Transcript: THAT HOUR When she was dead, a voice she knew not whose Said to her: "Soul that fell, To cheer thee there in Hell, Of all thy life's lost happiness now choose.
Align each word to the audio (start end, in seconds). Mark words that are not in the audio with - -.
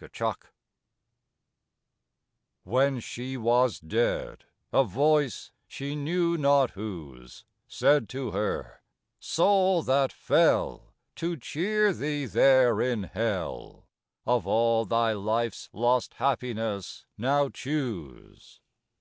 THAT 0.00 0.16
HOUR 0.20 0.34
When 2.64 2.98
she 2.98 3.36
was 3.36 3.78
dead, 3.78 4.44
a 4.72 4.82
voice 4.82 5.52
she 5.68 5.94
knew 5.94 6.36
not 6.36 6.72
whose 6.72 7.44
Said 7.68 8.08
to 8.08 8.32
her: 8.32 8.82
"Soul 9.20 9.84
that 9.84 10.12
fell, 10.12 10.92
To 11.14 11.36
cheer 11.36 11.92
thee 11.92 12.26
there 12.26 12.80
in 12.82 13.04
Hell, 13.04 13.86
Of 14.26 14.44
all 14.44 14.86
thy 14.86 15.12
life's 15.12 15.68
lost 15.72 16.14
happiness 16.14 17.06
now 17.16 17.48
choose. 17.48 18.60